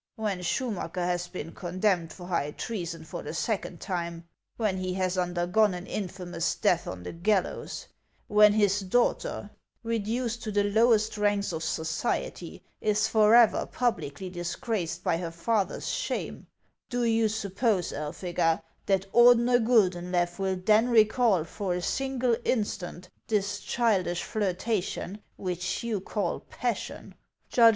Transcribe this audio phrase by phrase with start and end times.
[0.15, 4.27] When Schumacker has been condemned for high treason for the second time;
[4.57, 7.85] when he has undergone an infamous death on the gallows;
[8.25, 9.51] when his daughter,
[9.83, 15.29] re duced to the lowest ranks of society, is forever publicly dis graced by her
[15.29, 16.47] father's shame,—
[16.89, 23.11] do you suppose, Elphega, that Ordener Guldenlew will then recall for a single in stant
[23.27, 27.65] this childish flirtation which you call passion, judg 428 HANS OF ICELAND.